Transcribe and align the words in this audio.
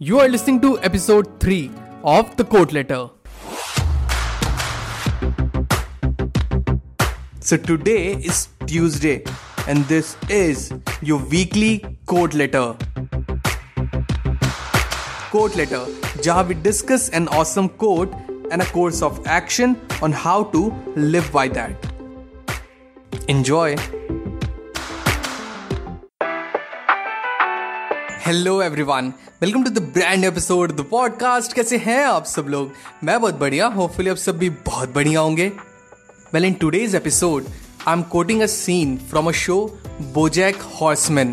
You 0.00 0.20
are 0.20 0.28
listening 0.28 0.60
to 0.60 0.78
episode 0.80 1.40
3 1.40 1.72
of 2.04 2.36
The 2.36 2.44
Quote 2.44 2.72
Letter. 2.72 3.08
So 7.40 7.56
today 7.56 8.12
is 8.12 8.46
Tuesday 8.64 9.24
and 9.66 9.84
this 9.86 10.16
is 10.28 10.72
your 11.02 11.18
weekly 11.18 11.98
quote 12.06 12.34
letter. 12.34 12.76
Quote 15.32 15.56
letter, 15.56 15.84
jहाँ 16.22 16.46
we 16.46 16.54
discuss 16.54 17.08
an 17.08 17.26
awesome 17.26 17.68
quote 17.68 18.14
and 18.52 18.62
a 18.62 18.66
course 18.66 19.02
of 19.02 19.26
action 19.26 19.76
on 20.00 20.12
how 20.12 20.44
to 20.56 20.72
live 20.94 21.32
by 21.32 21.48
that. 21.48 21.92
Enjoy. 23.26 23.74
Hello 28.28 28.62
everyone 28.62 29.12
welcome 29.42 29.62
to 29.64 29.70
the 29.70 29.78
brand 29.78 30.24
episode 30.24 30.72
the 30.76 30.80
podcast 30.80 31.52
कैसे 31.52 31.76
हैं 31.76 32.04
आप 32.04 32.24
सब 32.24 32.46
लोग? 32.48 32.72
मैं 33.04 33.20
बहुत 33.20 33.38
बढ़िया 33.38 33.66
hopefully 33.66 34.10
आप 34.10 34.16
सब 34.16 34.38
भी 34.38 34.50
बहुत 34.50 34.92
बढ़िया 34.94 35.20
होंगे। 35.20 35.46
Well 36.34 36.44
in 36.44 36.54
today's 36.54 36.94
episode 36.94 37.44
I 37.86 37.96
am 37.96 38.02
quoting 38.02 38.42
a 38.42 38.46
scene 38.46 38.96
from 39.10 39.28
a 39.28 39.32
show 39.32 39.56
BoJack 40.14 40.56
Horseman 40.80 41.28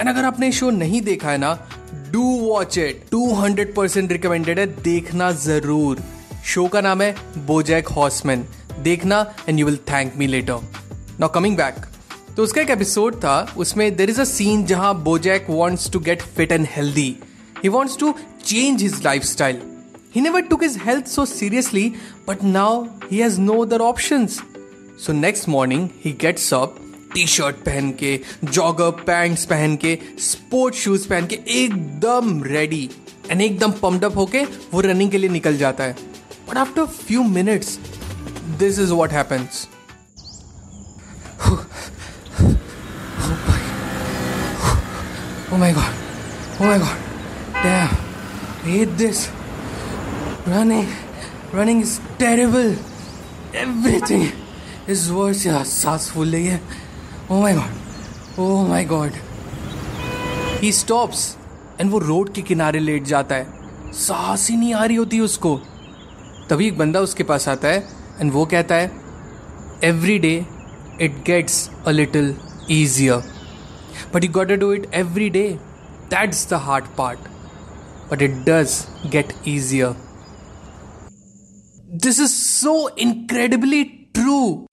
and 0.00 0.08
अगर 0.08 0.24
आपने 0.24 0.52
शो 0.52 0.70
नहीं 0.70 1.02
देखा 1.02 1.30
है 1.30 1.38
ना 1.38 1.52
do 2.10 2.22
watch 2.22 2.78
it 2.78 3.04
200 3.14 3.74
percent 3.76 4.12
recommended 4.12 4.58
है, 4.58 4.66
देखना 4.82 5.32
ज़रूर। 5.32 6.02
शो 6.44 6.68
का 6.68 6.80
नाम 6.80 7.02
है 7.02 7.14
बोजैक 7.46 7.88
हॉर्समैन 7.88 8.46
देखना 8.80 9.34
and 9.48 9.58
you 9.58 9.66
will 9.66 9.76
thank 9.76 10.16
me 10.16 10.26
later 10.26 10.68
now 11.20 11.28
coming 11.28 11.56
back 11.56 11.86
तो 12.36 12.42
उसका 12.42 12.60
एक 12.62 12.70
एपिसोड 12.70 13.16
था, 13.16 13.54
उसमें 13.56 13.94
देर 13.96 14.10
इज़ 14.10 14.20
अ 14.20 14.24
सीन 14.24 14.64
जहाँ 14.66 14.94
BoJack 15.02 15.46
wants 15.50 15.90
to 15.90 15.98
get 16.00 16.22
fit 16.36 16.52
and 16.52 16.66
healthy 16.70 17.16
he 17.62 17.68
wants 17.68 17.98
to 17.98 18.14
change 18.44 18.82
his 18.82 19.02
life 19.04 19.22
style 19.24 19.60
he 20.14 20.20
never 20.20 20.40
took 20.42 20.62
his 20.62 20.78
health 20.84 21.06
so 21.06 21.24
seriously 21.24 21.88
but 22.28 22.44
now 22.44 22.84
he 23.10 23.18
has 23.18 23.40
no 23.40 23.58
other 23.64 23.80
option 23.80 24.26
so 24.26 25.12
next 25.12 25.48
morning 25.48 25.88
he 26.04 26.12
gets 26.20 26.52
up 26.54 26.76
T 27.14 27.26
shirt 27.26 27.56
पहन 27.64 27.90
के 28.00 28.18
jogger 28.44 28.90
pants 29.06 29.44
पहन 29.44 29.76
के 29.76 29.98
sport 30.20 30.74
shoes 30.74 31.08
पहन 31.08 31.26
के, 31.26 31.38
एकदम 31.46 32.42
ready 32.44 32.88
and 33.30 33.40
एकदम 33.40 33.72
pumped 33.82 34.04
up 34.04 34.16
होके 34.16 34.44
वो 34.72 34.80
रनिंग 34.80 35.10
के 35.10 35.18
लिए 35.18 35.30
निकल 35.30 35.56
जाता 35.56 35.84
है. 35.84 35.96
But 36.48 36.56
after 36.56 36.86
few 36.86 37.22
minutes 37.22 37.78
this 38.58 38.78
is 38.78 38.92
what 38.92 39.12
happens 39.12 39.66
Oh 45.54 45.58
my 45.58 45.70
god. 45.72 45.92
Oh 46.60 46.64
my 46.64 46.78
god. 46.78 46.98
Damn. 47.62 47.90
I 48.64 48.68
hate 48.68 48.96
this. 48.96 49.30
Running. 50.46 50.86
Running 51.52 51.82
is 51.82 52.00
terrible. 52.18 52.70
Everything 53.64 54.24
is 54.86 55.02
worse. 55.12 55.44
Yeah, 55.46 55.64
सांस 55.64 56.10
फूल 56.10 56.32
रही 56.34 56.46
है. 56.46 56.60
Oh 57.30 57.40
my 57.42 57.52
god. 57.58 57.72
Oh 58.44 58.56
my 58.70 58.82
god. 58.92 59.18
He 60.62 60.72
stops 60.78 61.26
and 61.80 61.90
वो 61.90 61.98
road 61.98 62.32
के 62.34 62.42
किनारे 62.52 62.78
late 62.78 63.04
जाता 63.12 63.34
है 63.34 63.92
सांस 64.06 64.48
ही 64.50 64.56
नहीं 64.56 64.74
आ 64.74 64.84
रही 64.84 64.96
होती 64.96 65.20
उसको 65.20 65.54
तभी 66.50 66.66
एक 66.68 66.78
बंदा 66.78 67.00
उसके 67.00 67.24
पास 67.32 67.48
आता 67.48 67.68
है 67.68 67.86
एंड 68.20 68.32
वो 68.32 68.46
कहता 68.54 68.74
है 68.74 68.90
every 69.84 70.18
day 70.18 70.34
it 71.00 71.22
gets 71.26 71.68
a 71.86 71.90
little 71.90 72.34
easier 72.70 73.31
but 74.12 74.22
you 74.22 74.30
gotta 74.30 74.56
do 74.56 74.70
it 74.70 74.88
every 74.92 75.30
day. 75.30 75.58
That's 76.10 76.44
the 76.44 76.58
hard 76.58 76.84
part. 76.96 77.18
But 78.10 78.22
it 78.22 78.44
does 78.44 78.86
get 79.10 79.34
easier. 79.44 79.94
This 82.04 82.18
is 82.18 82.34
so 82.34 82.86
incredibly 82.96 84.08
true. 84.14 84.66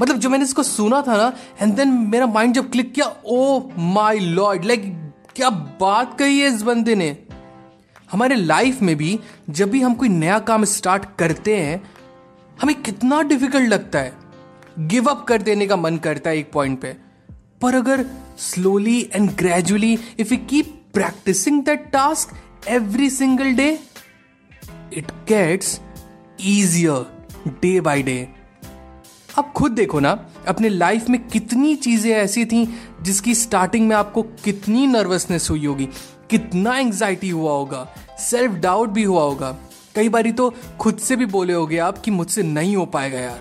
मतलब 0.00 0.18
जब 0.18 0.30
मैंने 0.30 0.44
इसको 0.44 0.62
सुना 0.62 1.02
था 1.02 1.16
ना 1.16 1.32
एंड 1.60 1.74
देन 1.74 1.88
मेरा 1.88 2.26
माइंड 2.26 2.54
जब 2.54 2.70
click 2.70 2.92
किया 2.92 3.06
ओ 3.26 3.68
माय 3.78 4.18
लॉर्ड 4.18 4.64
लाइक 4.64 5.12
क्या 5.36 5.50
बात 5.50 6.18
कही 6.18 6.40
है 6.40 6.48
इस 6.48 6.62
बंदे 6.62 6.94
ने 6.94 7.18
हमारे 8.12 8.34
लाइफ 8.34 8.82
में 8.82 8.96
भी 8.96 9.20
जब 9.50 9.70
भी 9.70 9.82
हम 9.82 9.94
कोई 9.94 10.08
नया 10.08 10.38
काम 10.38 10.64
स्टार्ट 10.64 11.04
करते 11.18 11.56
हैं, 11.56 11.90
हमें 12.62 12.82
कितना 12.82 13.22
डिफ़िकल्ट 13.22 13.68
लगता 13.68 13.98
है 13.98 14.21
गिव 14.78 15.08
अप 15.10 15.24
कर 15.28 15.42
देने 15.42 15.66
का 15.66 15.76
मन 15.76 15.96
करता 15.96 16.30
है 16.30 16.38
एक 16.38 16.50
पॉइंट 16.52 16.80
पे। 16.80 16.96
पर 17.62 17.74
अगर 17.74 18.04
slowly 18.38 19.00
and 19.14 19.30
gradually 19.30 19.98
if 20.18 20.32
you 20.34 20.38
keep 20.50 20.74
practising 20.94 21.62
that 21.64 21.88
task 21.92 22.34
every 22.68 23.10
single 23.10 23.52
day 23.52 23.68
it 24.92 25.12
gets 25.28 25.80
easier 26.40 27.52
day 27.62 27.80
by 27.80 28.02
day 28.02 28.28
आप 29.38 29.52
खुद 29.52 29.72
देखो 29.72 30.00
ना, 30.00 30.10
अपने 30.48 30.68
लाइफ 30.68 31.08
में 31.08 31.18
कितनी 31.28 31.74
चीज़ें 31.76 32.10
ऐसी 32.12 32.44
थी 32.44 32.64
जिसकी 33.02 33.34
स्टार्टिंग 33.34 33.86
में 33.88 33.94
आपको 33.96 34.22
कितनी 34.22 34.86
नर्वसनेस 34.86 35.48
हुई 35.50 35.64
होगी, 35.66 35.88
कितना 36.30 36.76
एंग्जाइटी 36.78 37.28
हुआ 37.28 37.52
होगा 37.52 37.86
सेल्फ 38.20 38.52
डाउट 38.52 38.88
भी 38.88 39.02
हुआ 39.02 39.22
होगा। 39.22 39.56
कई 39.94 40.08
बारी 40.08 40.32
तो 40.32 40.52
खुद 40.80 40.98
से 40.98 41.16
भी 41.16 41.26
बोले 41.26 41.52
होगे 41.52 41.78
आप 41.78 41.98
कि 41.98 42.10
मुझसे 42.10 42.42
नहीं 42.42 42.76
हो 42.76 42.86
पाएगा 42.86 43.18
यार। 43.18 43.40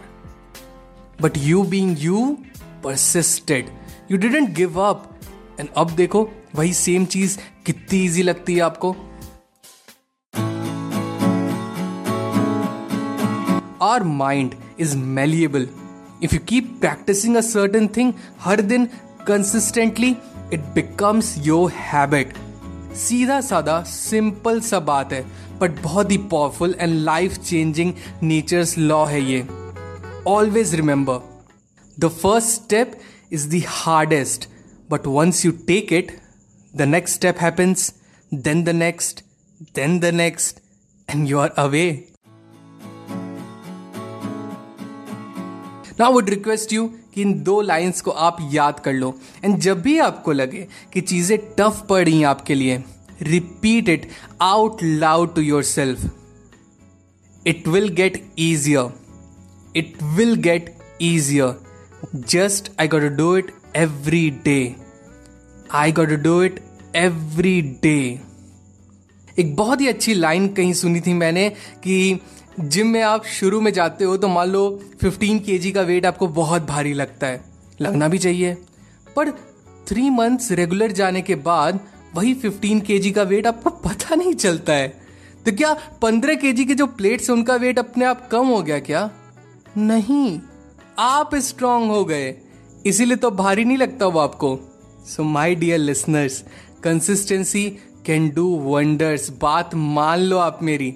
But 1.22 1.38
you 1.38 1.64
being 1.64 1.96
you 2.00 2.38
persisted 2.84 3.70
you 4.12 4.18
didn't 4.18 4.50
give 4.56 4.80
up 4.82 5.08
and 5.60 5.70
अब 5.78 5.92
देखो, 5.92 6.30
वही 6.56 6.74
सेम 6.74 7.06
चीज़ 7.06 7.38
कितनी 7.66 8.04
इजी 8.06 8.24
लगती 8.24 8.56
है 8.56 8.62
आपको। 8.62 8.96
Our 13.82 14.04
mind 14.04 14.56
is 14.80 14.98
malleable 14.98 15.68
if 16.24 16.34
you 16.34 16.40
keep 16.48 16.78
practising 16.82 17.36
a 17.38 17.42
certain 17.42 17.88
thing 17.88 18.14
हर 18.42 18.62
दिन 18.62 18.86
consistently 19.28 20.16
it 20.54 20.60
becomes 20.76 21.36
your 21.38 21.72
habit 21.72 22.34
सीधा 22.98 23.40
साधा 23.42 23.82
सिंपल 23.84 24.60
सा 24.62 24.80
बात 24.80 25.14
है 25.14 25.26
बट 25.60 25.82
बहुत 25.82 26.12
ही 26.12 26.18
powerful 26.32 26.76
and 26.80 26.94
life 27.00 27.38
changing 27.38 27.94
nature's 28.24 28.78
law 28.78 29.04
है 29.06 29.22
ये। 29.32 29.48
always 30.25 30.77
remember 30.77 31.23
the 31.99 32.11
first 32.11 32.65
step 32.65 33.01
is 33.31 33.49
the 33.49 33.61
hardest, 33.61 34.49
but 34.89 35.07
once 35.07 35.45
you 35.45 35.53
take 35.53 35.93
it, 35.93 36.19
the 36.75 36.87
next 36.87 37.13
step 37.13 37.39
happens, 37.39 37.95
then 38.31 38.65
the 38.65 38.73
next, 38.73 39.23
then 39.75 40.01
the 40.01 40.13
next, 40.13 40.61
and 41.09 41.29
you 41.29 41.39
are 41.39 41.53
away. 41.57 42.09
Now 45.99 46.07
I 46.07 46.15
would 46.15 46.29
request 46.29 46.73
you 46.73 46.93
कि 47.15 47.23
इन 47.23 47.33
दो 47.43 47.61
lines 47.63 48.01
को 48.01 48.11
आप 48.11 48.37
याद 48.53 48.81
कर 48.85 48.93
लो 48.93 49.15
and 49.45 49.57
जब 49.67 49.81
भी 49.83 49.99
आपको 50.07 50.33
लगे 50.33 50.67
कि 50.93 51.01
चीजें 51.01 51.37
टफ 51.59 51.81
पड़ 51.89 52.03
रही 52.05 52.19
हैं 52.19 52.27
आपके 52.27 52.55
लिए 52.55 52.83
repeat 53.23 53.89
it 53.89 54.07
out 54.43 54.83
loud 54.83 55.35
to 55.35 55.43
yourself 55.65 56.05
it 57.47 57.69
will 57.69 57.89
get 58.01 58.23
easier 58.39 58.91
it 59.78 59.90
will 60.18 60.36
get 60.36 60.70
easier. 61.02 61.56
Just, 62.16 62.64
I 62.80 62.88
gotta 62.88 63.10
do 63.10 63.28
it 63.40 63.52
every 63.76 64.30
day. 64.48 64.76
I 65.74 65.92
gotta 65.92 66.18
do 66.18 66.50
it 66.50 66.60
every 66.96 67.62
day. 67.86 68.18
एक 69.40 69.56
बहुत 69.56 69.82
ही 69.82 69.88
अच्छी 69.88 70.14
लाइन 70.14 70.48
कहीं 70.48 70.74
सुनी 70.74 71.02
थी 71.02 71.14
मैंने 71.14 71.50
कि 71.84 72.20
जिम 72.60 72.88
में 72.88 73.02
आप 73.02 73.26
शुरू 73.26 73.62
में 73.62 73.74
जाते 73.74 74.04
हो 74.04 74.18
तो 74.18 74.28
मान 74.28 74.50
लो 74.50 74.82
15 75.04 75.40
के 75.40 75.72
का 75.72 75.82
वेट 75.82 76.06
आपको 76.06 76.28
बहुत 76.28 76.62
भारी 76.62 76.94
लगता 76.94 77.28
है 77.28 77.42
लगना 77.82 78.08
भी 78.08 78.18
चाहिए 78.18 78.58
पर 79.16 79.32
थ्री 79.88 80.10
मंथ्स 80.10 80.52
रेगुलर 80.52 80.92
जाने 80.92 81.22
के 81.22 81.36
बाद 81.36 81.80
वही 82.16 82.36
15 82.36 82.82
के 82.82 83.12
का 83.12 83.24
वेट 83.24 83.48
आपको 83.48 83.70
पता 83.70 84.16
नहीं 84.16 84.34
चलता 84.34 84.74
है 84.74 85.02
तो 85.46 85.52
क्या 85.52 85.78
15 86.04 86.42
के 86.42 86.66
के 86.66 86.74
जो 86.74 86.88
प्लेट्स 86.88 87.30
है, 87.30 87.36
उनका 87.36 87.56
वेट 87.56 87.80
अपने 87.80 88.06
आप 88.06 88.30
कम 88.30 88.48
हो 88.48 88.62
गया 88.62 88.80
क्या 88.80 89.12
नहीं। 89.78 90.40
आप 91.00 91.36
स्ट्रांग 91.36 91.90
हो 91.92 92.04
गए। 92.06 92.36
इसीलिए 92.86 93.18
तो 93.18 93.32
भारी 93.32 93.66
नहीं 93.66 93.78
लगता 93.78 94.06
वो 94.06 94.20
आपको। 94.20 94.60
So 95.08 95.24
my 95.24 95.56
dear 95.56 95.80
listeners 95.80 96.44
consistency 96.84 97.70
can 98.06 98.30
do 98.30 98.48
wonders 98.58 99.30
बात 99.30 99.76
मान 99.76 100.20
लो 100.20 100.38
आप 100.38 100.60
मेरी। 100.64 100.94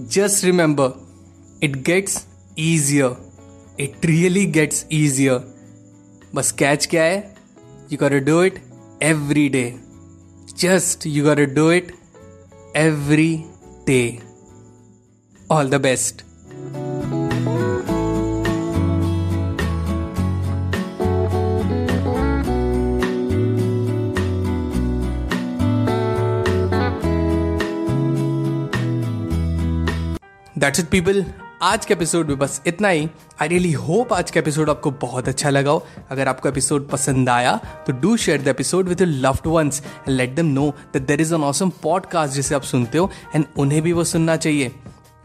Just 0.00 0.44
remember 0.44 0.90
it 1.62 1.76
gets 1.76 2.26
easier 2.58 3.16
it 3.80 4.06
really 4.06 4.46
gets 4.46 4.86
easier 4.92 5.54
बस 6.34 6.52
कैच 6.52 6.86
क्या 6.86 7.02
है? 7.02 7.34
You 7.92 7.98
got 7.98 8.12
do 8.12 8.42
it 8.42 8.62
every 9.02 9.48
day 9.48 9.74
just 10.58 11.06
you 11.06 11.24
got 11.24 11.38
do 11.38 11.70
it 11.70 11.94
every 12.76 13.44
day 13.86 14.18
all 15.50 15.68
the 15.68 15.74
best 15.74 16.24
that's 30.68 30.80
it 30.80 30.86
people 30.86 31.24
आज 31.62 31.84
के 31.86 31.94
एपिसोड 31.94 32.28
में 32.28 32.38
बस 32.38 32.60
इतना 32.66 32.88
ही। 32.88 33.08
आई 33.42 33.48
रियली 33.48 33.70
होप 33.72 34.12
आज 34.12 34.30
का 34.30 34.40
एपिसोड 34.40 34.70
आपको 34.70 34.90
बहुत 34.90 35.28
अच्छा 35.28 35.50
लगा 35.50 35.70
हो। 35.70 35.86
अगर 36.10 36.28
आपको 36.28 36.48
एपिसोड 36.48 36.88
पसंद 36.88 37.28
आया 37.28 37.54
तो 37.86 37.92
do 37.92 38.16
share 38.16 38.42
the 38.42 38.48
episode 38.48 38.88
with 38.88 39.00
your 39.00 39.10
loved 39.10 39.46
ones 39.46 39.80
and 39.80 40.16
let 40.16 40.34
them 40.34 40.46
know 40.46 40.68
that 40.92 41.06
there 41.06 41.20
is 41.20 41.34
an 41.34 41.44
awesome 41.44 41.70
podcast 41.82 42.34
जिसे 42.34 42.54
आप 42.54 42.62
सुनते 42.62 42.98
हो 42.98 43.10
एंड 43.34 43.44
उन्हें 43.58 43.80
भी 43.82 43.92
वो 43.92 44.04
सुनना 44.04 44.36
चाहिए। 44.36 44.66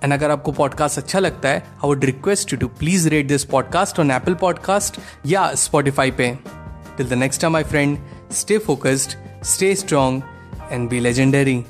एंड 0.03 0.13
अगर 0.13 0.31
आपको 0.31 0.51
पॉडकास्ट 0.51 0.97
अच्छा 0.97 1.19
लगता 1.19 1.49
है 1.49 1.57
I 1.57 1.87
would 1.87 2.05
request 2.05 2.53
you 2.53 2.59
to 2.59 2.67
please 2.79 3.09
rate 3.09 3.27
this 3.27 3.43
podcast 3.45 3.99
on 3.99 4.11
Apple 4.11 4.33
podcast 4.35 4.99
या 5.25 5.53
स्पॉटिफाई 5.55 6.11
पे। 6.11 6.33
Till 6.97 7.09
the 7.09 7.13
next 7.13 7.41
time 7.41 7.53
my 7.53 7.63
friend 7.63 7.97
stay 8.31 8.57
focused 8.57 9.17
stay 9.43 9.75
strong 9.75 10.21
and 10.71 10.89
be 10.89 10.99
legendary 10.99 11.63